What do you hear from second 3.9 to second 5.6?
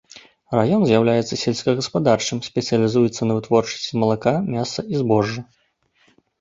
малака, мяса і збожжа.